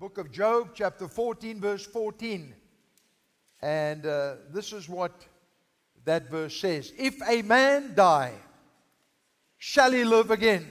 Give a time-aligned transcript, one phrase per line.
[0.00, 2.54] book of Job, chapter 14, verse 14.
[3.60, 5.12] And uh, this is what
[6.06, 8.32] that verse says If a man die,
[9.58, 10.66] shall he live again?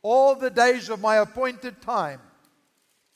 [0.00, 2.22] All the days of my appointed time,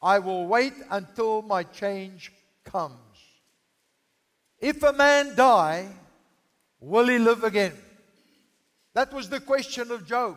[0.02, 2.30] I will wait until my change
[2.62, 3.16] comes.
[4.58, 5.88] If a man die,
[6.78, 7.72] will he live again?
[8.92, 10.36] That was the question of Job.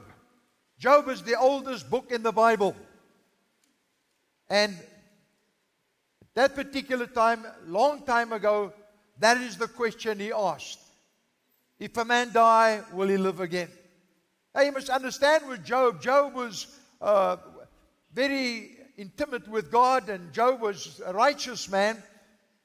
[0.79, 2.77] Job is the oldest book in the Bible.
[4.49, 4.75] And
[6.33, 8.73] that particular time, long time ago,
[9.19, 10.79] that is the question he asked.
[11.79, 13.69] If a man die, will he live again?
[14.53, 16.67] Now you must understand with Job, Job was
[17.01, 17.37] uh,
[18.13, 22.01] very intimate with God, and Job was a righteous man.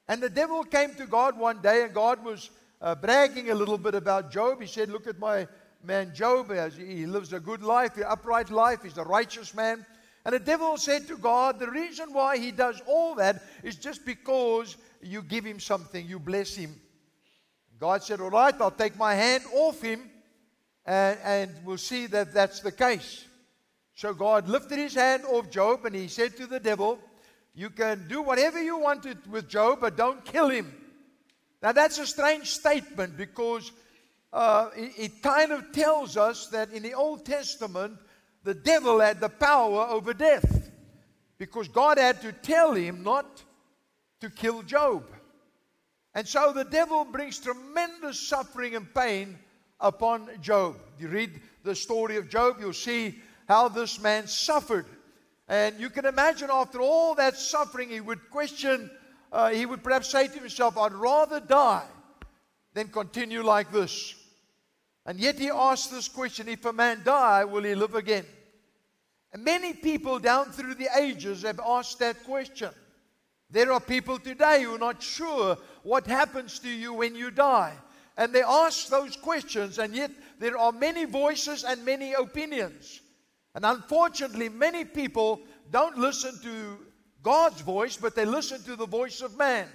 [0.07, 2.49] And the devil came to God one day, and God was
[2.81, 4.59] uh, bragging a little bit about Job.
[4.59, 5.47] He said, Look at my
[5.83, 6.51] man Job.
[6.75, 8.83] He lives a good life, an upright life.
[8.83, 9.85] He's a righteous man.
[10.25, 14.05] And the devil said to God, The reason why he does all that is just
[14.05, 16.79] because you give him something, you bless him.
[17.79, 20.09] God said, All right, I'll take my hand off him
[20.85, 23.25] and, and we'll see that that's the case.
[23.95, 26.99] So God lifted his hand off Job and he said to the devil,
[27.53, 30.73] You can do whatever you wanted with Job, but don't kill him.
[31.61, 33.71] Now that's a strange statement because
[34.31, 37.97] uh, it, it kind of tells us that in the Old Testament,
[38.43, 40.71] the devil had the power over death
[41.37, 43.43] because God had to tell him not
[44.21, 45.03] to kill Job.
[46.13, 49.37] And so the devil brings tremendous suffering and pain
[49.79, 50.77] upon Job.
[50.99, 54.85] You read the story of Job, you'll see how this man suffered.
[55.47, 58.89] And you can imagine after all that suffering, he would question,
[59.31, 61.87] uh, he would perhaps say to himself, I'd rather die
[62.73, 64.15] than continue like this.
[65.05, 68.25] And yet he asked this question if a man die, will he live again?
[69.33, 72.69] And many people down through the ages have asked that question.
[73.49, 77.73] There are people today who are not sure what happens to you when you die.
[78.15, 83.01] And they ask those questions, and yet there are many voices and many opinions.
[83.55, 85.41] And unfortunately, many people
[85.71, 86.77] don't listen to
[87.21, 89.67] God's voice, but they listen to the voice of man.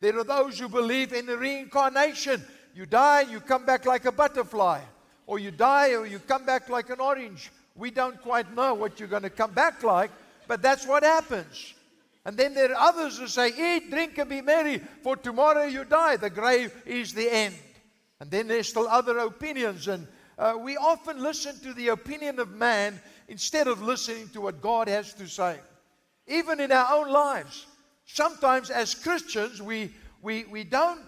[0.00, 2.44] There are those who believe in the reincarnation.
[2.76, 4.82] You die, you come back like a butterfly,
[5.26, 7.50] or you die, or you come back like an orange.
[7.74, 10.10] We don't quite know what you're going to come back like,
[10.46, 11.72] but that's what happens.
[12.26, 15.86] And then there are others who say, Eat, drink, and be merry, for tomorrow you
[15.86, 16.18] die.
[16.18, 17.54] The grave is the end.
[18.20, 19.88] And then there's still other opinions.
[19.88, 20.06] And
[20.38, 24.88] uh, we often listen to the opinion of man instead of listening to what God
[24.88, 25.56] has to say.
[26.26, 27.64] Even in our own lives,
[28.04, 31.00] sometimes as Christians, we, we, we don't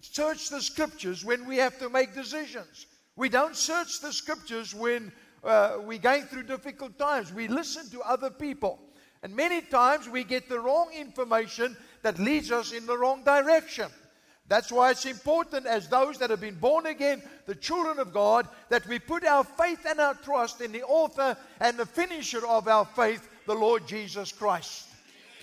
[0.00, 2.86] search the scriptures when we have to make decisions.
[3.16, 5.12] We don't search the scriptures when
[5.44, 7.32] uh, we're going through difficult times.
[7.32, 8.78] We listen to other people.
[9.22, 13.90] And many times we get the wrong information that leads us in the wrong direction.
[14.48, 18.48] That's why it's important, as those that have been born again, the children of God,
[18.68, 22.66] that we put our faith and our trust in the author and the finisher of
[22.66, 24.88] our faith, the Lord Jesus Christ.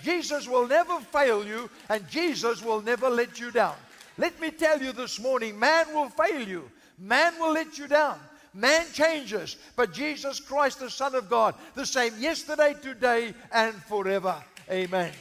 [0.04, 3.76] Jesus will never fail you, and Jesus will never let you down.
[4.18, 8.20] Let me tell you this morning man will fail you, man will let you down.
[8.54, 14.36] Man changes, but Jesus Christ, the Son of God, the same yesterday, today, and forever.
[14.72, 15.12] Amen.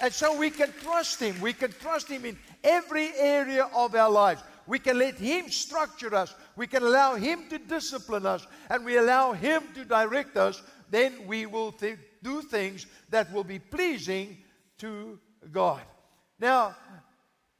[0.00, 1.40] And so we can trust Him.
[1.40, 4.42] We can trust Him in every area of our lives.
[4.66, 6.34] We can let Him structure us.
[6.56, 8.46] We can allow Him to discipline us.
[8.68, 10.62] And we allow Him to direct us.
[10.90, 14.38] Then we will th- do things that will be pleasing
[14.78, 15.18] to
[15.52, 15.82] God.
[16.38, 16.74] Now,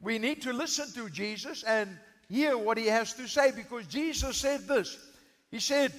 [0.00, 1.90] we need to listen to Jesus and
[2.28, 4.98] hear what he has to say because Jesus said this.
[5.50, 5.92] He said,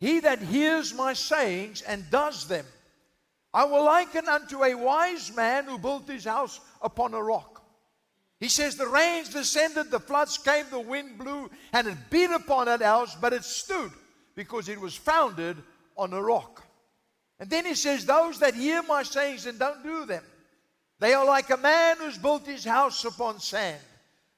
[0.00, 2.64] He that hears my sayings and does them,
[3.54, 7.62] I will liken unto a wise man who built his house upon a rock.
[8.40, 12.66] He says, The rains descended, the floods came, the wind blew, and it beat upon
[12.66, 13.92] that house, but it stood
[14.34, 15.58] because it was founded
[15.96, 16.64] on a rock.
[17.38, 20.24] And then he says, Those that hear my sayings and don't do them,
[21.02, 23.80] they are like a man who's built his house upon sand.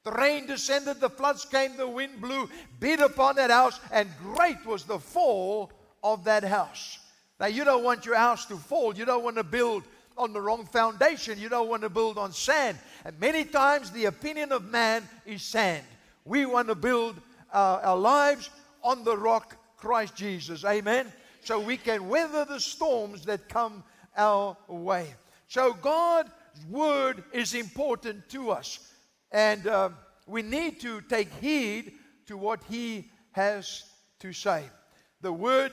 [0.02, 2.49] The rain descended, the floods came, the wind blew,
[2.81, 5.70] beat upon that house, and great was the fall
[6.02, 7.00] of that house.
[7.38, 8.96] Now, you don't want your house to fall.
[8.96, 9.82] You don't want to build
[10.16, 11.38] on the wrong foundation.
[11.38, 12.78] You don't want to build on sand.
[13.05, 15.84] And many times, the opinion of man is sand.
[16.25, 17.20] We want to build
[17.52, 18.49] uh, our lives
[18.82, 20.64] on the rock, Christ Jesus.
[20.64, 21.12] Amen.
[21.43, 23.84] So we can weather the storms that come
[24.17, 25.12] our way.
[25.49, 26.31] So, God
[26.71, 28.79] word is important to us.
[29.33, 29.91] And uh,
[30.27, 31.93] we need to take heed
[32.27, 33.85] to what he has
[34.21, 34.65] to say.
[35.21, 35.73] The word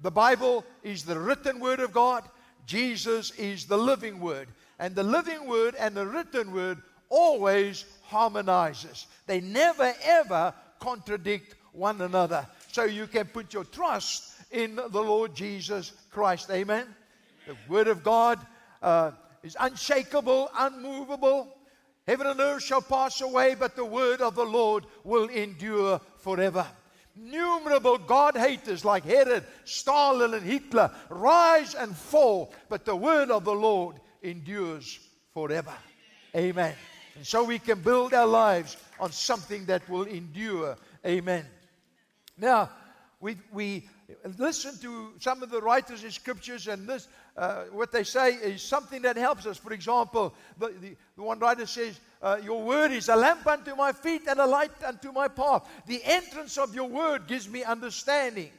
[0.00, 2.24] The Bible is the written word of God.
[2.66, 4.48] Jesus is the living word.
[4.78, 9.06] And the living word and the written word always harmonizes.
[9.26, 12.46] They never ever contradict one another.
[12.72, 16.50] So you can put your trust in the Lord Jesus Christ.
[16.50, 16.86] Amen.
[17.46, 18.38] The word of God
[18.82, 21.48] uh, is unshakable, unmovable.
[22.06, 26.66] Heaven and earth shall pass away, but the word of the Lord will endure forever.
[27.16, 33.44] Numerable God haters like Herod, Stalin, and Hitler rise and fall, but the word of
[33.44, 35.00] the Lord endures
[35.32, 35.74] forever.
[36.34, 36.74] Amen.
[37.16, 40.76] And so we can build our lives on something that will endure.
[41.06, 41.46] Amen.
[42.36, 42.68] Now,
[43.20, 43.88] we, we
[44.36, 48.62] listen to some of the writers in scriptures, and this, uh, what they say is
[48.62, 49.58] something that helps us.
[49.58, 53.74] For example, the, the, the one writer says, uh, Your word is a lamp unto
[53.76, 55.68] my feet and a light unto my path.
[55.86, 58.50] The entrance of your word gives me understanding.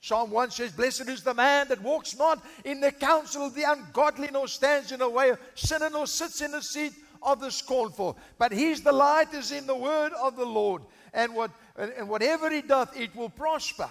[0.00, 3.64] Psalm 1 says, Blessed is the man that walks not in the counsel of the
[3.64, 6.92] ungodly, nor stands in the way of sinner, nor sits in the seat
[7.22, 8.18] of the scornful.
[8.38, 10.82] But his delight is in the word of the Lord.
[11.14, 13.88] And, what, and whatever he doth, it will prosper.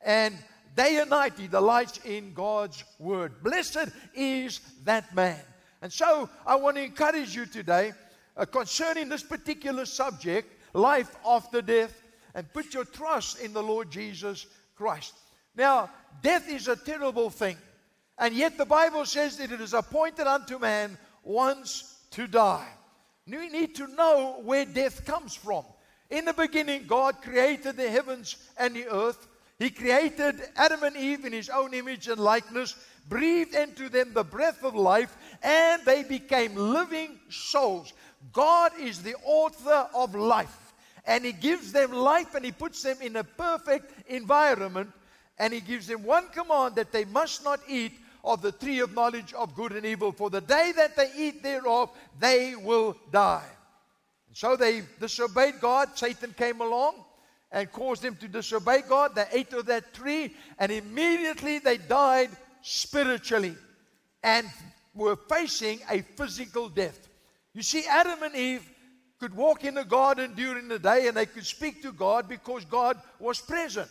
[0.00, 0.38] And
[0.74, 3.42] day and night he delights in God's word.
[3.42, 5.40] Blessed is that man.
[5.82, 7.92] And so I want to encourage you today
[8.36, 12.02] uh, concerning this particular subject, life after death,
[12.34, 14.46] and put your trust in the Lord Jesus
[14.76, 15.14] Christ.
[15.56, 15.90] Now,
[16.22, 17.56] death is a terrible thing.
[18.18, 22.68] And yet the Bible says that it is appointed unto man once to die.
[23.26, 25.64] We need to know where death comes from.
[26.10, 29.28] In the beginning, God created the heavens and the earth.
[29.60, 32.74] He created Adam and Eve in his own image and likeness,
[33.10, 37.92] breathed into them the breath of life, and they became living souls.
[38.32, 40.72] God is the author of life,
[41.04, 44.90] and He gives them life and He puts them in a perfect environment,
[45.38, 47.92] and He gives them one command that they must not eat
[48.24, 51.42] of the tree of knowledge of good and evil, for the day that they eat
[51.42, 53.50] thereof, they will die.
[54.28, 55.98] And so they disobeyed God.
[55.98, 56.94] Satan came along
[57.52, 59.14] and caused them to disobey God.
[59.14, 62.30] They ate of that tree, and immediately they died
[62.62, 63.56] spiritually
[64.22, 64.46] and
[64.94, 67.08] were facing a physical death.
[67.54, 68.68] You see, Adam and Eve
[69.18, 72.64] could walk in the garden during the day and they could speak to God because
[72.64, 73.90] God was present.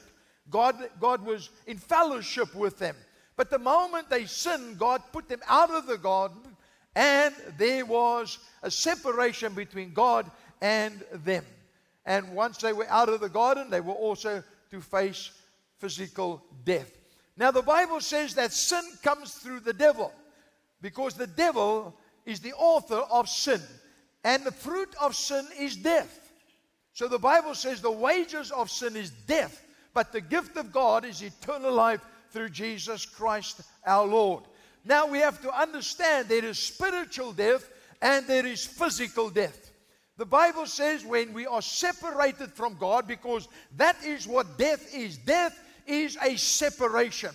[0.50, 2.96] God, God was in fellowship with them.
[3.36, 6.42] But the moment they sinned, God put them out of the garden,
[6.96, 10.30] and there was a separation between God
[10.62, 11.46] and them.
[12.06, 15.31] And once they were out of the garden, they were also to face
[15.80, 16.92] physical death.
[17.38, 20.12] Now, the Bible says that sin comes through the devil
[20.81, 23.62] because the devil is the author of sin,
[24.24, 26.34] and the fruit of sin is death.
[26.94, 29.63] So the Bible says the wages of sin is death,
[29.94, 34.44] but the gift of God is eternal life through Jesus Christ our Lord.
[34.86, 37.69] Now we have to understand there is spiritual death
[38.02, 39.69] and there is physical death.
[40.19, 45.16] The Bible says when we are separated from God, because that is what death is.
[45.16, 45.57] Death
[45.88, 47.31] is a separation.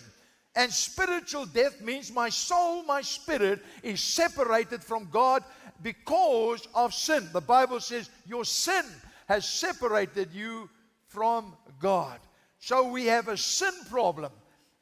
[0.55, 5.43] And spiritual death means my soul, my spirit is separated from God
[5.81, 7.27] because of sin.
[7.33, 8.85] The Bible says your sin
[9.27, 10.69] has separated you
[11.07, 12.19] from God.
[12.59, 14.31] So we have a sin problem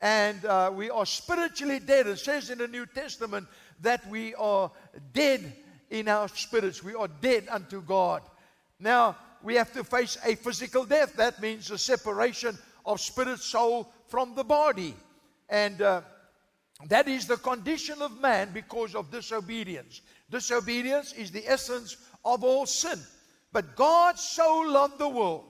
[0.01, 2.07] and uh, we are spiritually dead.
[2.07, 3.47] It says in the New Testament
[3.79, 4.69] that we are
[5.13, 5.53] dead
[5.89, 8.21] in our spirits, we are dead unto God.
[8.79, 11.13] Now, we have to face a physical death.
[11.15, 14.95] That means a separation of spirit, soul from the body.
[15.49, 16.01] And uh,
[16.87, 20.01] that is the condition of man because of disobedience.
[20.29, 22.99] Disobedience is the essence of all sin.
[23.51, 25.45] But God so loved the world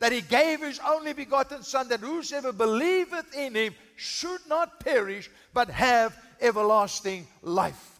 [0.00, 5.30] that he gave his only begotten Son, that whosoever believeth in him should not perish,
[5.52, 7.97] but have everlasting life.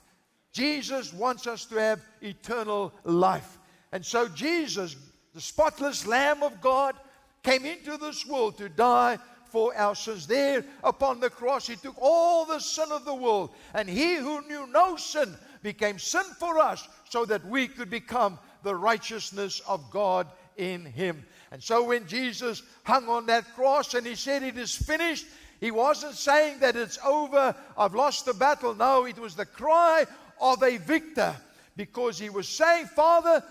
[0.59, 3.59] Jesus wants us to have eternal life.
[3.93, 4.97] And so, Jesus,
[5.33, 6.97] the spotless Lamb of God,
[7.45, 10.27] came into this world to die for our sins.
[10.27, 14.45] There upon the cross, He took all the sin of the world, and He who
[14.49, 19.89] knew no sin became sin for us so that we could become the righteousness of
[19.93, 21.25] God in Him.
[21.53, 25.25] And so when Jesus hung on that cross and He said, It is finished,
[25.61, 28.77] he wasn't saying that it's over, I've lost the battle.
[28.77, 30.07] No, it was the cry
[30.41, 31.35] of a victor
[31.77, 33.43] because he was saying, Father,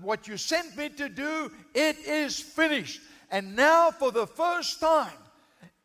[0.00, 3.00] what you sent me to do, it is finished.
[3.30, 5.12] And now, for the first time,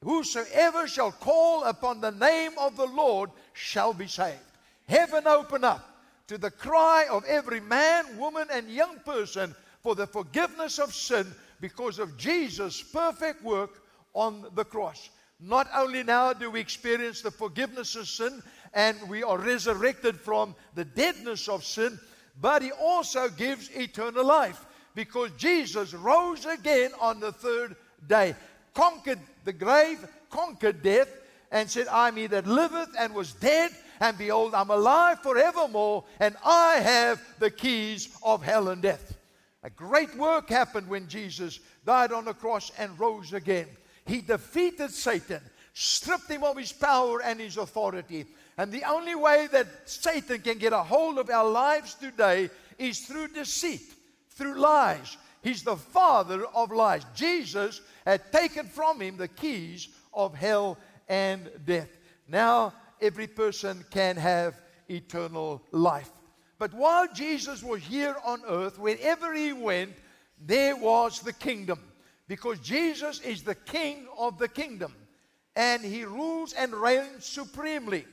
[0.04, 4.40] whosoever shall call upon the name of the Lord shall be saved.
[4.88, 5.90] Heaven open up
[6.28, 11.28] to the cry of every man, woman, and young person for the forgiveness of sin
[11.60, 13.84] because of Jesus' perfect work
[14.14, 15.10] on the cross.
[15.40, 18.42] not only now do we experience the forgiveness of sin
[18.74, 22.00] and we are resurrected from the deadness of sin,
[22.42, 24.66] but He also gives eternal life
[24.96, 27.76] because Jesus rose again on the third
[28.08, 28.36] day,
[28.74, 31.10] conquered the grave, conquered death,
[31.52, 36.36] and said, I'm he that liveth and was dead, and behold, I'm alive forevermore, and
[36.44, 39.16] I have the keys of hell and death.
[39.62, 43.68] A great work happened when Jesus died on the cross and rose again.
[44.06, 45.42] He defeated Satan,
[45.74, 48.26] stripped him of his power and his authority.
[48.58, 53.00] And the only way that Satan can get a hold of our lives today is
[53.00, 53.94] through deceit,
[54.30, 55.18] through lies.
[55.42, 57.06] He's the father of lies.
[57.16, 60.78] Jesus had taken from him the keys of hell
[61.10, 61.90] and death.
[62.28, 66.12] Now every person can have eternal life.
[66.60, 69.96] But while Jesus was here on earth, wherever he went,
[70.40, 71.80] there was the kingdom.
[72.28, 74.96] Because Jesus is the king of the kingdom.
[75.56, 78.06] And he rules and reigns supremely.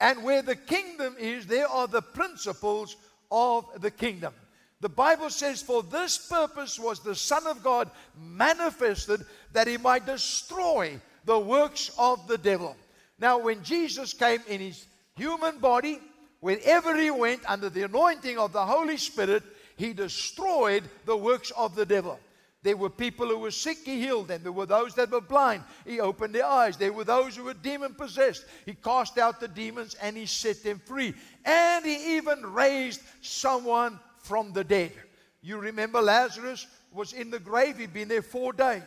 [0.00, 2.96] And where the kingdom is, there are the principles
[3.30, 4.32] of the kingdom.
[4.80, 10.06] The Bible says, For this purpose was the Son of God manifested that he might
[10.06, 12.76] destroy the works of the devil.
[13.18, 14.86] Now, when Jesus came in his
[15.16, 16.00] human body,
[16.40, 19.42] wherever he went under the anointing of the Holy Spirit,
[19.76, 22.20] he destroyed the works of the devil.
[22.62, 24.42] There were people who were sick, he healed them.
[24.42, 26.76] There were those that were blind, he opened their eyes.
[26.76, 30.62] There were those who were demon possessed, he cast out the demons and he set
[30.62, 31.14] them free.
[31.44, 34.92] And he even raised someone from the dead.
[35.40, 38.82] You remember Lazarus was in the grave, he'd been there four days.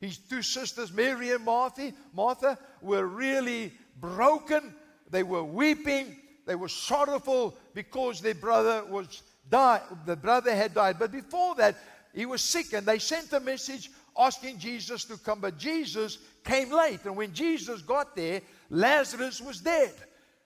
[0.00, 4.74] His two sisters, Mary and Martha, Martha, were really broken.
[5.10, 6.16] They were weeping.
[6.44, 9.82] They were sorrowful because their brother was died.
[10.06, 10.98] The brother had died.
[10.98, 11.76] But before that,
[12.14, 15.40] he was sick, and they sent a message asking Jesus to come.
[15.40, 19.92] But Jesus came late, and when Jesus got there, Lazarus was dead.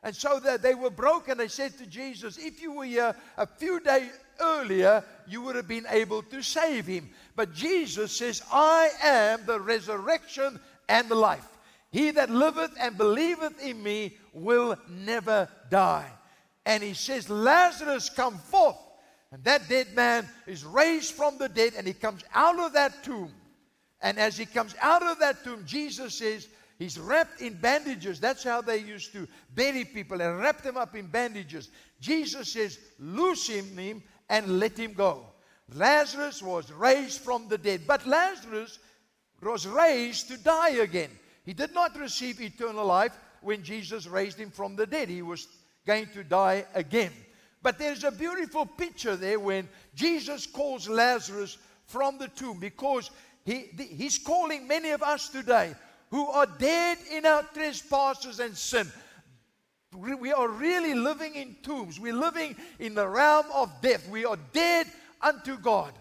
[0.02, 1.38] And so that they were broken.
[1.38, 5.66] They said to Jesus, If you were here a few days earlier, you would have
[5.66, 7.10] been able to save him.
[7.34, 11.46] But Jesus says, I am the resurrection and the life.
[11.90, 16.10] He that liveth and believeth in me will never die.
[16.64, 18.76] And he says, Lazarus, come forth.
[19.32, 23.02] And that dead man is raised from the dead and he comes out of that
[23.02, 23.32] tomb.
[24.00, 28.20] And as he comes out of that tomb, Jesus says, He's wrapped in bandages.
[28.20, 31.70] That's how they used to bury people and wrap them up in bandages.
[32.00, 35.24] Jesus says, Loose him and let him go.
[35.74, 37.82] Lazarus was raised from the dead.
[37.86, 38.78] But Lazarus
[39.42, 41.10] was raised to die again.
[41.44, 45.08] He did not receive eternal life when Jesus raised him from the dead.
[45.08, 45.48] He was
[45.86, 47.12] going to die again.
[47.66, 53.10] But there's a beautiful picture there when Jesus calls Lazarus from the tomb because
[53.44, 55.74] he, he's calling many of us today
[56.12, 58.86] who are dead in our trespasses and sin.
[59.92, 61.98] We are really living in tombs.
[61.98, 64.08] We're living in the realm of death.
[64.08, 64.86] We are dead
[65.20, 65.92] unto God.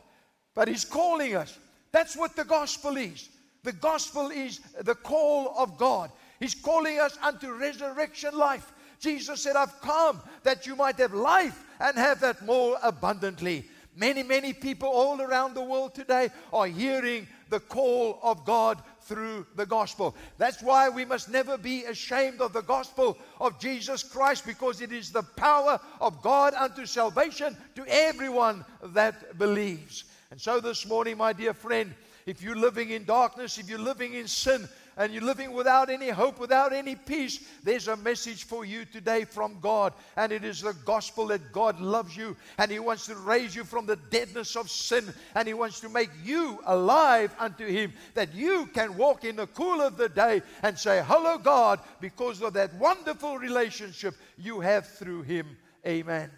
[0.54, 1.58] But He's calling us.
[1.92, 3.28] That's what the gospel is.
[3.64, 6.12] The gospel is the call of God.
[6.40, 8.72] He's calling us unto resurrection life.
[9.00, 13.66] Jesus said, I've come that you might have life and have that more abundantly.
[13.96, 19.46] Many, many people all around the world today are hearing the call of God through
[19.56, 20.16] the gospel.
[20.38, 24.92] That's why we must never be ashamed of the gospel of Jesus Christ because it
[24.92, 30.06] is the power of God unto salvation to everyone that believes.
[30.32, 31.94] And so this morning, my dear friend,
[32.26, 36.10] if you're living in darkness, if you're living in sin, and you're living without any
[36.10, 39.94] hope, without any peace, there's a message for you today from God.
[40.16, 43.64] And it is the gospel that God loves you and He wants to raise you
[43.64, 48.34] from the deadness of sin and He wants to make you alive unto Him that
[48.34, 52.54] you can walk in the cool of the day and say, Hello, God, because of
[52.54, 55.58] that wonderful relationship you have through Him.
[55.86, 56.32] Amen.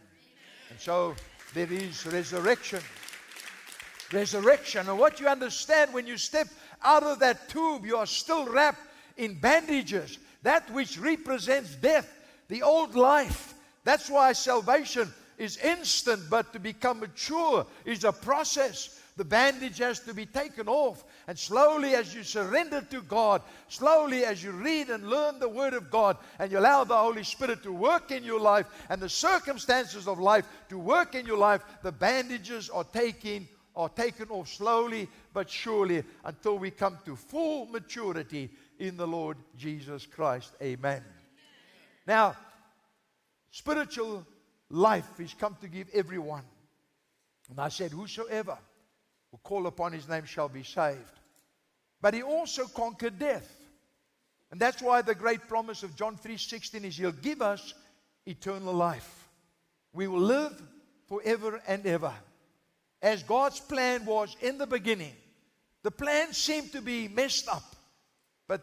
[0.69, 1.15] And so
[1.53, 2.81] there is resurrection.
[4.11, 4.87] Resurrection.
[4.89, 6.47] And what you understand when you step
[6.83, 8.81] out of that tube, you are still wrapped
[9.17, 10.17] in bandages.
[10.43, 12.11] That which represents death,
[12.47, 13.53] the old life.
[13.83, 18.99] That's why salvation is instant, but to become mature is a process.
[19.17, 21.03] The bandage has to be taken off.
[21.27, 25.73] And slowly, as you surrender to God, slowly as you read and learn the Word
[25.73, 29.09] of God, and you allow the Holy Spirit to work in your life and the
[29.09, 34.47] circumstances of life to work in your life, the bandages are taken are taken off
[34.47, 35.07] slowly
[35.37, 40.51] but surely until we come to full maturity in the Lord Jesus Christ.
[40.63, 41.03] Amen.
[42.07, 42.35] Now,
[43.51, 44.25] spiritual
[44.71, 46.41] life is come to give everyone.
[47.51, 48.57] And I said, Whosoever
[49.31, 51.19] will call upon his name shall be saved.
[52.01, 53.47] But he also conquered death.
[54.49, 57.75] And that's why the great promise of John 3:16 is he'll give us
[58.25, 59.29] eternal life.
[59.93, 60.59] We will live
[61.05, 62.13] forever and ever.
[63.03, 65.13] As God's plan was in the beginning.
[65.87, 67.63] The plan seemed to be messed up.
[68.45, 68.61] But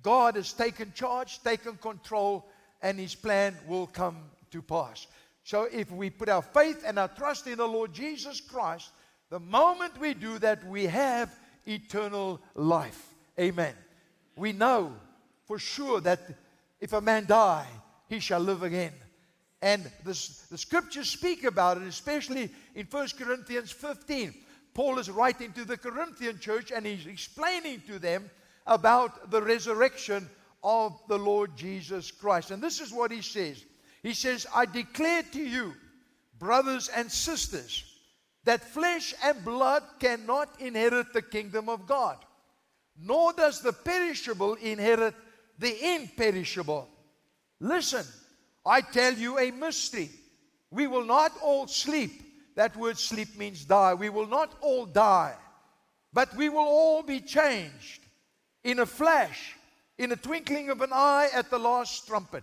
[0.00, 2.48] God has taken charge, taken control,
[2.80, 4.16] and his plan will come
[4.52, 5.08] to pass.
[5.44, 8.88] So if we put our faith and our trust in the Lord Jesus Christ,
[9.28, 13.12] the moment we do that, we have eternal life.
[13.38, 13.74] Amen.
[14.34, 14.94] We know
[15.44, 16.30] for sure that
[16.80, 17.66] if a man die,
[18.08, 18.94] he shall live again.
[19.60, 20.18] And the,
[20.50, 24.32] the scriptures speak about it, especially in 1 Corinthians 15.
[24.78, 28.30] Paul is writing to the Corinthian church and he's explaining to them
[28.64, 30.30] about the resurrection
[30.62, 32.52] of the Lord Jesus Christ.
[32.52, 33.64] And this is what he says
[34.04, 35.74] He says, I declare to you,
[36.38, 37.92] brothers and sisters,
[38.44, 42.18] that flesh and blood cannot inherit the kingdom of God,
[42.96, 45.16] nor does the perishable inherit
[45.58, 46.88] the imperishable.
[47.58, 48.04] Listen,
[48.64, 50.10] I tell you a mystery.
[50.70, 52.27] We will not all sleep.
[52.58, 53.94] That word sleep means die.
[53.94, 55.36] We will not all die,
[56.12, 58.00] but we will all be changed
[58.64, 59.54] in a flash,
[59.96, 62.42] in a twinkling of an eye at the last trumpet.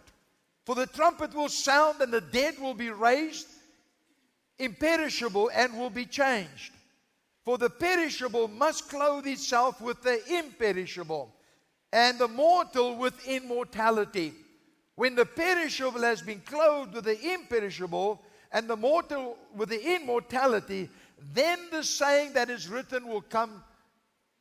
[0.66, 3.48] For the trumpet will sound and the dead will be raised
[4.58, 6.72] imperishable and will be changed.
[7.44, 11.30] For the perishable must clothe itself with the imperishable,
[11.92, 14.34] and the mortal with immortality.
[14.96, 18.22] When the perishable has been clothed with the imperishable,
[18.52, 20.90] and the mortal with the immortality,
[21.34, 23.64] then the saying that is written will come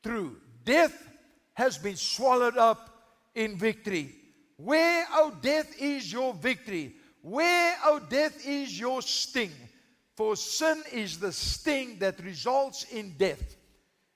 [0.03, 0.37] true.
[0.65, 0.97] Death
[1.55, 2.91] has been swallowed up
[3.35, 4.15] in victory.
[4.57, 6.95] Where, O oh, death, is your victory?
[7.23, 9.53] Where, O oh, death, is your sting?
[10.17, 13.57] For sin is the sting that results in death.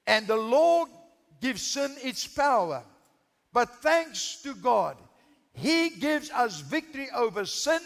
[0.07, 0.87] And the law
[1.41, 2.85] gives sin its power.
[3.53, 4.97] But thanks to God,
[5.53, 7.81] He gives us victory over sin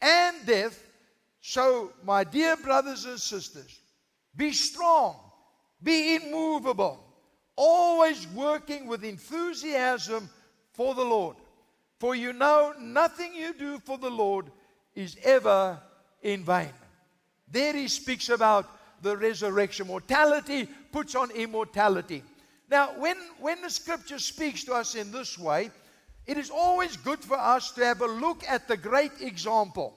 [0.00, 0.83] and death.
[1.46, 3.78] So, my dear brothers and sisters,
[4.34, 5.14] be strong,
[5.82, 7.04] be immovable,
[7.54, 10.30] always working with enthusiasm
[10.72, 11.36] for the Lord.
[12.00, 14.46] For you know nothing you do for the Lord
[14.94, 15.78] is ever
[16.22, 16.72] in vain.
[17.46, 18.66] There he speaks about
[19.02, 19.88] the resurrection.
[19.88, 22.22] Mortality puts on immortality.
[22.70, 25.70] Now, when, when the scripture speaks to us in this way,
[26.26, 29.94] it is always good for us to have a look at the great example.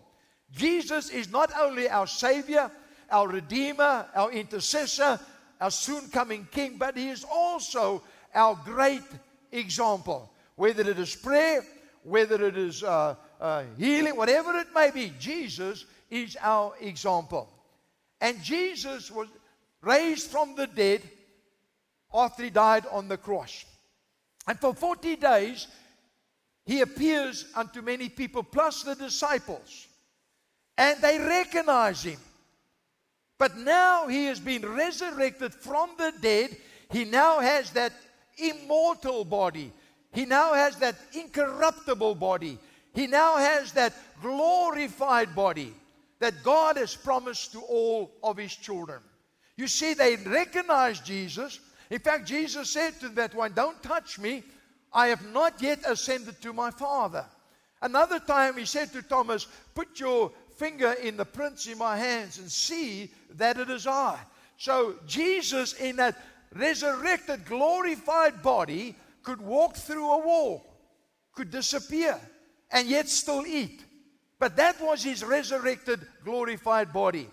[0.51, 2.71] Jesus is not only our Savior,
[3.11, 5.19] our Redeemer, our intercessor,
[5.59, 8.01] our soon coming King, but He is also
[8.33, 9.03] our great
[9.51, 10.31] example.
[10.55, 11.63] Whether it is prayer,
[12.03, 17.49] whether it is uh, uh, healing, whatever it may be, Jesus is our example.
[18.21, 19.27] And Jesus was
[19.81, 21.01] raised from the dead
[22.13, 23.65] after he died on the cross.
[24.47, 25.67] And for 40 days,
[26.65, 29.87] he appears unto many people, plus the disciples.
[30.77, 32.19] And they recognize him.
[33.37, 36.55] But now he has been resurrected from the dead.
[36.91, 37.93] He now has that
[38.37, 39.71] immortal body.
[40.11, 42.57] He now has that incorruptible body.
[42.93, 45.73] He now has that glorified body
[46.19, 48.99] that God has promised to all of his children.
[49.55, 51.59] You see, they recognized Jesus.
[51.89, 54.43] In fact, Jesus said to that one, Don't touch me.
[54.93, 57.25] I have not yet ascended to my Father.
[57.81, 62.39] Another time he said to Thomas, Put your finger in the prints in my hands
[62.39, 64.19] and see that it is I.
[64.57, 66.17] So Jesus, in that
[66.53, 70.65] resurrected, glorified body, could walk through a wall,
[71.33, 72.19] could disappear,
[72.71, 73.83] and yet still eat.
[74.39, 77.27] But that was his resurrected, glorified body.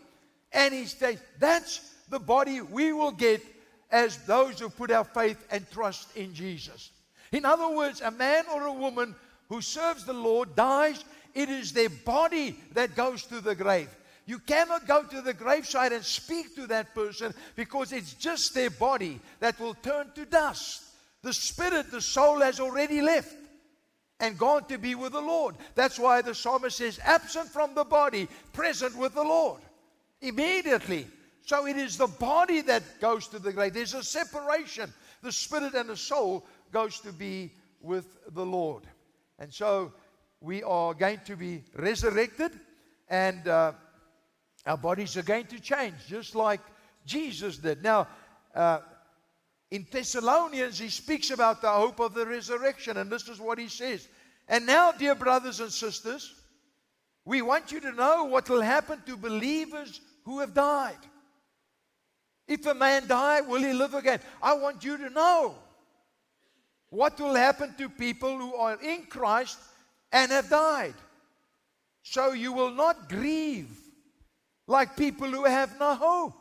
[0.52, 3.42] And he says, that's the body we will get
[3.90, 6.90] as those who put our faith and trust in Jesus.
[7.32, 9.14] In other words, a man or a woman
[9.48, 13.88] who serves the Lord dies, it is their body that goes to the grave.
[14.26, 18.70] You cannot go to the graveside and speak to that person because it's just their
[18.70, 20.82] body that will turn to dust.
[21.22, 23.34] The spirit, the soul has already left
[24.20, 25.56] and gone to be with the Lord.
[25.74, 29.60] That's why the psalmist says, absent from the body, present with the Lord.
[30.20, 31.06] Immediately.
[31.44, 33.74] So it is the body that goes to the grave.
[33.74, 34.92] There's a separation.
[35.22, 38.84] The spirit and the soul goes to be with the Lord.
[39.38, 39.92] And so
[40.44, 42.52] we are going to be resurrected
[43.08, 43.72] and uh,
[44.66, 46.60] our bodies are going to change just like
[47.06, 47.82] Jesus did.
[47.82, 48.06] Now,
[48.54, 48.80] uh,
[49.70, 53.68] in Thessalonians, he speaks about the hope of the resurrection, and this is what he
[53.68, 54.06] says.
[54.46, 56.34] And now, dear brothers and sisters,
[57.24, 60.98] we want you to know what will happen to believers who have died.
[62.46, 64.20] If a man die, will he live again?
[64.42, 65.54] I want you to know
[66.90, 69.58] what will happen to people who are in Christ
[70.14, 70.94] and have died.
[72.04, 73.76] So you will not grieve
[74.68, 76.34] like people who have no hope.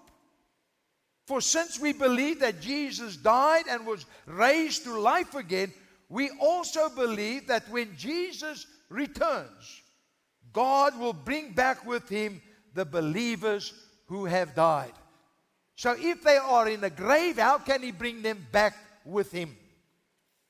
[1.25, 5.73] For since we believe that Jesus died and was raised to life again,
[6.07, 9.81] we also believe that when Jesus returns,
[10.51, 12.41] God will bring back with him
[12.75, 13.73] the believers
[14.05, 14.91] who have died.
[15.75, 19.57] So if they are in the grave, how can he bring them back with him?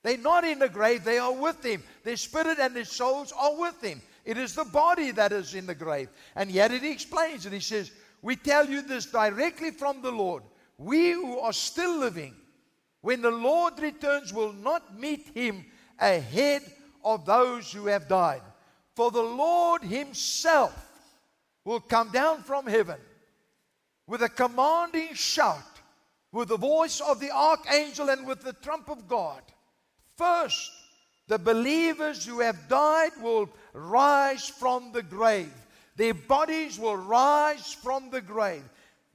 [0.04, 1.82] They're not in the grave, they are with him.
[2.04, 4.02] Their spirit and their souls are with him.
[4.26, 6.10] It is the body that is in the grave.
[6.36, 7.54] And yet it explains it.
[7.54, 10.44] He says, We tell you this directly from the Lord.
[10.78, 12.36] We who are still living,
[13.02, 15.66] when the Lord returns, will not meet him
[16.00, 16.64] ahead
[17.04, 18.42] of those who have died.
[18.96, 20.78] For the Lord himself
[21.64, 23.00] will come down from heaven
[24.08, 25.64] with a commanding shout,
[26.32, 29.42] with the voice of the archangel, and with the trump of God.
[30.24, 30.72] First,
[31.28, 35.52] the believers who have died will rise from the grave.
[35.98, 38.64] Their bodies will rise from the grave.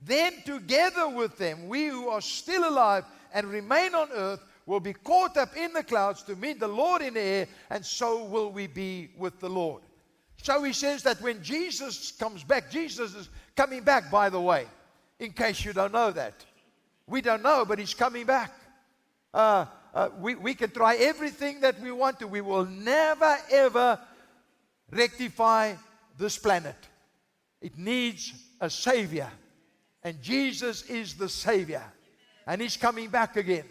[0.02, 4.92] Then, together with them, we who are still alive and remain on earth will be
[4.92, 8.52] caught up in the clouds to meet the Lord in the air, and so will
[8.52, 9.80] we be with the Lord.
[10.42, 14.66] So he says that when Jesus comes back, Jesus is coming back, by the way,
[15.18, 16.34] in case you don't know that.
[17.06, 18.52] We don't know, but he's coming back.
[19.32, 19.64] Uh,
[19.98, 22.28] uh, we, we can try everything that we want to.
[22.28, 23.98] We will never, ever
[24.92, 25.74] rectify
[26.16, 26.76] this planet.
[27.60, 29.28] It needs a Savior.
[30.04, 31.82] And Jesus is the Savior.
[32.46, 33.64] And He's coming back again.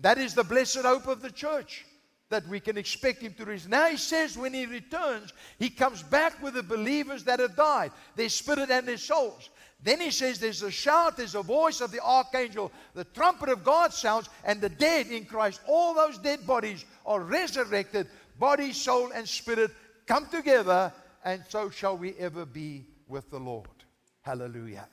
[0.00, 1.86] That is the blessed hope of the church
[2.30, 3.70] that we can expect Him to return.
[3.70, 7.92] Now He says when He returns, He comes back with the believers that have died,
[8.16, 9.50] their spirit and their souls.
[9.82, 13.64] Then he says there's a shout, there's a voice of the archangel, the trumpet of
[13.64, 18.06] God sounds, and the dead in Christ, all those dead bodies are resurrected,
[18.38, 19.70] body, soul, and spirit
[20.06, 20.92] come together,
[21.24, 23.68] and so shall we ever be with the Lord.
[24.20, 24.86] Hallelujah.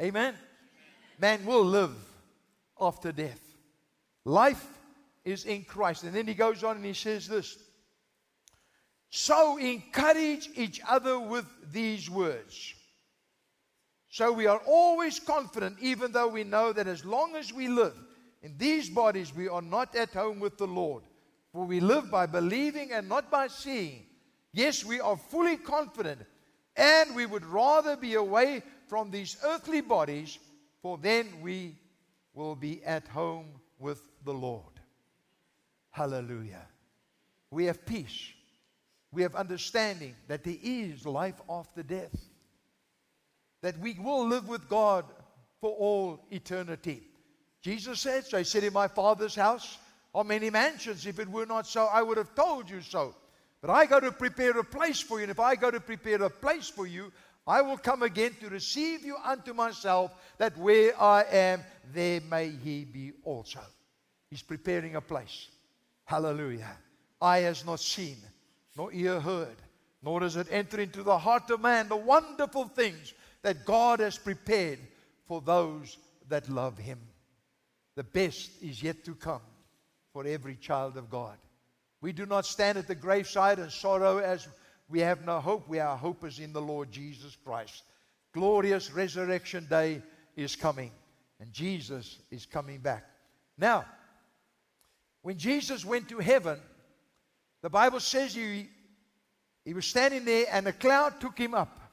[0.00, 0.34] Amen.
[1.20, 1.94] Man will live
[2.80, 3.40] after death.
[4.24, 4.66] Life
[5.30, 6.04] is in Christ.
[6.04, 7.56] And then he goes on and he says this
[9.10, 12.74] So encourage each other with these words.
[14.10, 17.94] So we are always confident, even though we know that as long as we live
[18.42, 21.02] in these bodies, we are not at home with the Lord.
[21.52, 24.06] For we live by believing and not by seeing.
[24.52, 26.20] Yes, we are fully confident,
[26.76, 30.38] and we would rather be away from these earthly bodies,
[30.80, 31.76] for then we
[32.32, 34.77] will be at home with the Lord.
[35.98, 36.64] Hallelujah.
[37.50, 38.30] We have peace.
[39.10, 42.16] We have understanding that there is life after death
[43.62, 45.04] that we will live with God
[45.60, 47.02] for all eternity.
[47.62, 49.76] Jesus said, So I said, In my Father's house
[50.14, 51.04] are many mansions.
[51.04, 53.16] If it were not so, I would have told you so.
[53.60, 55.24] But I go to prepare a place for you.
[55.24, 57.10] And if I go to prepare a place for you,
[57.44, 62.50] I will come again to receive you unto myself, that where I am, there may
[62.50, 63.62] he be also.
[64.30, 65.48] He's preparing a place.
[66.08, 66.74] Hallelujah.
[67.20, 68.16] Eye has not seen,
[68.78, 69.56] nor ear heard,
[70.02, 74.16] nor does it enter into the heart of man the wonderful things that God has
[74.16, 74.78] prepared
[75.26, 75.98] for those
[76.30, 76.98] that love Him.
[77.94, 79.42] The best is yet to come
[80.14, 81.36] for every child of God.
[82.00, 84.48] We do not stand at the graveside and sorrow as
[84.88, 85.68] we have no hope.
[85.68, 87.82] We, our hope is in the Lord Jesus Christ.
[88.32, 90.00] Glorious resurrection day
[90.36, 90.90] is coming,
[91.38, 93.04] and Jesus is coming back.
[93.58, 93.84] Now,
[95.28, 96.58] when Jesus went to heaven,
[97.60, 98.66] the Bible says he,
[99.62, 101.92] he was standing there and a cloud took him up.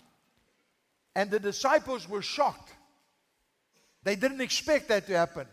[1.17, 2.71] And the disciples were shocked.
[4.04, 5.48] They didn't expect that to happen.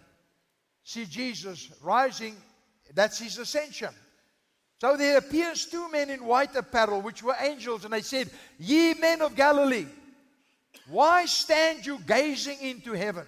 [0.84, 2.36] See Jesus rising,
[2.94, 3.90] that's his ascension.
[4.80, 8.94] So there appears two men in white apparel, which were angels, and they said, Ye
[8.94, 9.88] men of Galilee,
[10.86, 13.26] why stand you gazing into heaven?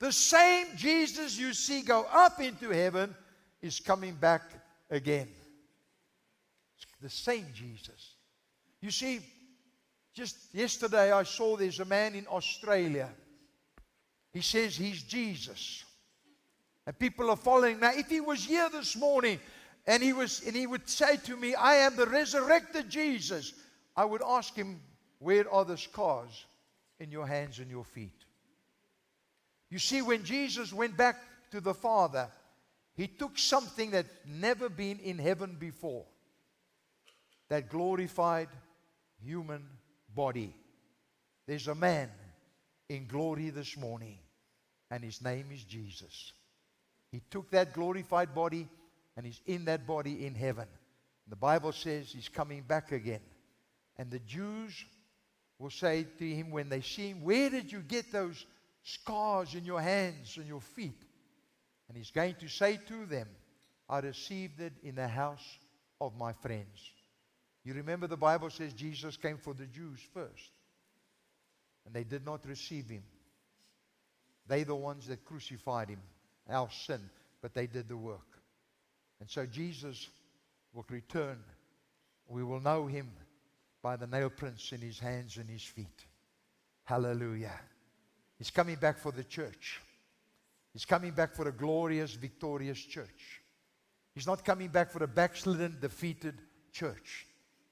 [0.00, 3.14] The same Jesus you see go up into heaven
[3.62, 4.42] is coming back
[4.90, 5.28] again.
[7.00, 8.14] The same Jesus.
[8.80, 9.20] You see,
[10.14, 13.08] just yesterday, I saw there's a man in Australia.
[14.32, 15.84] He says he's Jesus.
[16.86, 17.80] And people are following.
[17.80, 19.38] Now, if he was here this morning
[19.86, 23.52] and he, was, and he would say to me, I am the resurrected Jesus,
[23.96, 24.80] I would ask him,
[25.18, 26.46] Where are the scars
[26.98, 28.24] in your hands and your feet?
[29.70, 31.16] You see, when Jesus went back
[31.50, 32.28] to the Father,
[32.98, 36.04] he took something that never been in heaven before
[37.48, 38.48] that glorified
[39.24, 39.64] human
[40.12, 40.52] body.
[41.46, 42.10] There's a man
[42.88, 44.18] in glory this morning,
[44.90, 46.32] and his name is Jesus.
[47.12, 48.68] He took that glorified body
[49.16, 50.66] and he's in that body in heaven.
[51.28, 53.20] The Bible says he's coming back again.
[53.96, 54.84] And the Jews
[55.60, 58.44] will say to him when they see him, Where did you get those
[58.82, 61.00] scars in your hands and your feet?
[61.88, 63.28] And he's going to say to them,
[63.88, 65.58] I received it in the house
[66.00, 66.92] of my friends.
[67.64, 70.50] You remember the Bible says Jesus came for the Jews first.
[71.86, 73.02] And they did not receive him.
[74.46, 76.00] They the ones that crucified him,
[76.48, 77.00] our sin,
[77.40, 78.38] but they did the work.
[79.20, 80.08] And so Jesus
[80.74, 81.38] will return.
[82.28, 83.10] We will know him
[83.82, 86.04] by the nail prints in his hands and his feet.
[86.84, 87.58] Hallelujah.
[88.36, 89.80] He's coming back for the church.
[90.72, 93.42] He's coming back for a glorious, victorious church.
[94.14, 96.34] He's not coming back for a backslidden, defeated
[96.72, 97.26] church.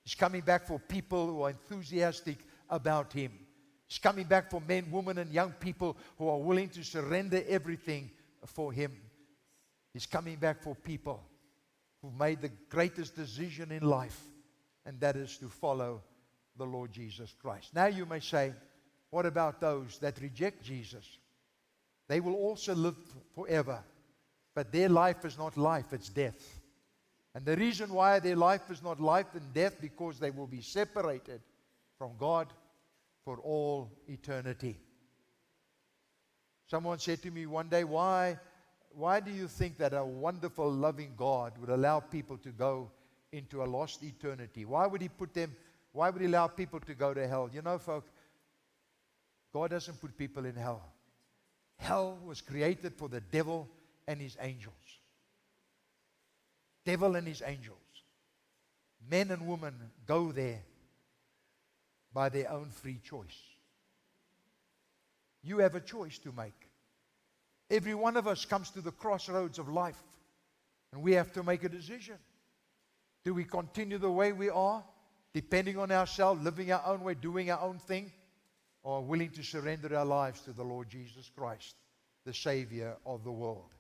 [0.05, 2.39] He's coming back for people who are enthusiastic
[2.71, 3.33] about him.
[3.89, 8.11] He's coming back for men, women, and young people who are willing to surrender everything
[8.45, 8.93] for him.
[9.93, 11.23] He's coming back for people
[12.03, 14.21] who've made the greatest decision in life,
[14.85, 16.03] and that is to follow
[16.57, 17.75] the Lord Jesus Christ.
[17.75, 18.53] Now you may say,
[19.11, 21.07] what about those that reject Jesus?
[22.09, 22.97] They will also live
[23.35, 23.83] forever,
[24.55, 26.61] but their life is not life, it's death.
[27.35, 30.63] And the reason why their life is not life and death because they will be
[30.63, 31.41] separated
[31.99, 32.53] from God
[33.25, 34.79] for all eternity.
[36.69, 38.39] Someone said to me one day, why
[38.97, 42.91] why do you think that a wonderful, loving God would allow people to go
[43.31, 44.65] into a lost eternity?
[44.65, 45.55] Why would He put them,
[45.93, 47.51] why would He allow people to go to hell?
[47.53, 48.11] You know, folks,
[49.53, 50.83] God doesn't put people in hell.
[51.79, 53.69] Hell was created for the devil
[54.09, 54.75] and his angels.
[56.85, 57.79] Devil and his angels.
[59.09, 59.75] Men and women
[60.07, 60.63] go there
[62.13, 63.39] by their own free choice.
[65.43, 66.71] You have a choice to make.
[67.71, 70.03] Every one of us comes to the crossroads of life,
[70.93, 72.17] and we have to make a decision.
[73.25, 74.85] Do we continue the way we are,
[75.35, 78.13] depending on ourselves, living our own way, doing our own thing,
[78.87, 81.75] or willing to surrender our lives to the Lord Jesus Christ,
[82.25, 83.75] the Savior of the world?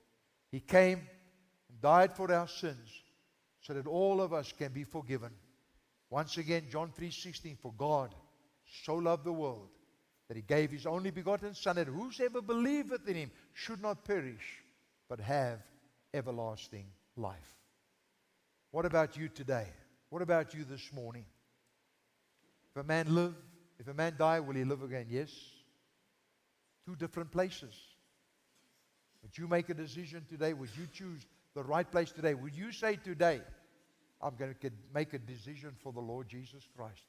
[0.50, 0.98] He came
[1.68, 2.90] and died for our sins
[3.60, 5.30] so that all of us can be forgiven.
[6.10, 8.16] Once again, John 3:16, for God
[8.84, 9.68] so loved the world
[10.26, 14.64] that he gave his only begotten Son, that whosoever believeth in him should not perish,
[15.08, 15.62] but have
[16.14, 17.54] everlasting life.
[18.72, 19.68] What about you today?
[20.10, 21.26] What about you this morning?
[22.70, 23.36] If a man live,
[23.78, 25.06] if a man die, will he live again?
[25.08, 25.30] Yes.
[26.86, 27.74] Two different places.
[29.22, 30.52] Would you make a decision today?
[30.52, 32.34] Would you choose the right place today?
[32.34, 33.40] Would you say today,
[34.22, 37.02] I'm going to make a decision for the Lord Jesus Christ?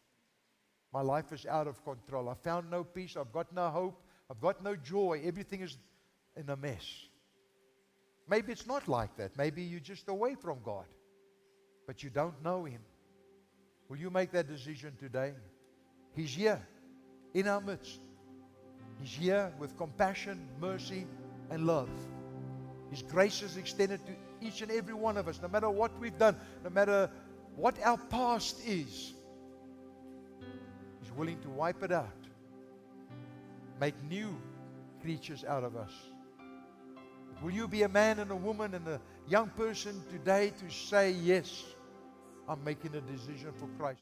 [0.94, 2.30] My life is out of control.
[2.30, 3.16] I found no peace.
[3.18, 4.02] I've got no hope.
[4.32, 5.22] I've got no joy.
[5.24, 5.78] Everything is
[6.36, 6.86] in a mess.
[8.30, 9.38] Maybe it's not like that.
[9.38, 10.86] Maybe you're just away from God,
[11.86, 12.82] but you don't know Him.
[13.90, 15.34] Will you make that decision today?
[16.18, 16.62] He's here
[17.34, 18.02] in our midst.
[19.00, 21.08] He's here with compassion, mercy,
[21.50, 21.90] and love.
[22.90, 24.12] His grace is extended to
[24.46, 27.10] each and every one of us, no matter what we've done, no matter
[27.56, 29.14] what our past is
[31.08, 32.28] He's willing to wipe it out,
[33.80, 34.36] make new
[35.02, 35.92] creatures out of us.
[37.42, 41.12] Will you be a man and a woman and a young person today to say,
[41.12, 41.64] Yes,
[42.50, 43.96] I'm making a decision for Christ?